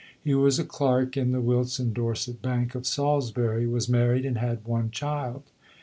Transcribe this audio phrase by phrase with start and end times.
[0.19, 4.39] He was a clerk in the Wilts and Dorset Bank at Salisbury, was married and
[4.39, 5.43] had one child.